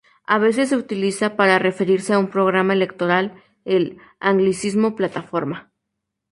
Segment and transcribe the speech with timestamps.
[0.25, 5.71] A veces se utiliza, para referirse a un programa electoral, el anglicismo "plataforma".